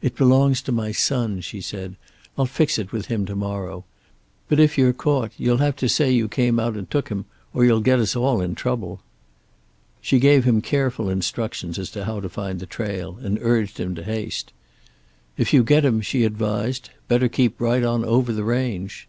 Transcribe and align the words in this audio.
"It 0.00 0.16
belongs 0.16 0.62
to 0.62 0.72
my 0.72 0.92
son," 0.92 1.42
she 1.42 1.60
said. 1.60 1.96
"I'll 2.38 2.46
fix 2.46 2.78
it 2.78 2.90
with 2.90 3.08
him 3.08 3.26
to 3.26 3.36
morrow. 3.36 3.84
But 4.48 4.58
if 4.60 4.78
you're 4.78 4.94
caught 4.94 5.32
you'll 5.36 5.58
have 5.58 5.76
to 5.76 5.90
say 5.90 6.10
you 6.10 6.26
came 6.26 6.58
out 6.58 6.74
and 6.74 6.90
took 6.90 7.10
him, 7.10 7.26
or 7.52 7.66
you'll 7.66 7.82
get 7.82 7.98
us 7.98 8.16
all 8.16 8.40
in 8.40 8.54
trouble." 8.54 9.02
She 10.00 10.20
gave 10.20 10.44
him 10.44 10.62
careful 10.62 11.10
instructions 11.10 11.78
as 11.78 11.90
to 11.90 12.06
how 12.06 12.20
to 12.20 12.30
find 12.30 12.60
the 12.60 12.64
trail, 12.66 13.18
and 13.20 13.38
urged 13.42 13.76
him 13.78 13.94
to 13.96 14.04
haste. 14.04 14.54
"If 15.36 15.52
you 15.52 15.62
get 15.62 15.84
him," 15.84 16.00
she 16.00 16.24
advised, 16.24 16.88
"better 17.06 17.28
keep 17.28 17.60
right 17.60 17.82
on 17.84 18.06
over 18.06 18.32
the 18.32 18.44
range." 18.44 19.06